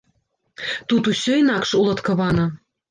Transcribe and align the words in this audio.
Тут 0.93 1.11
усё 1.13 1.39
інакш 1.43 1.79
уладкавана. 1.83 2.53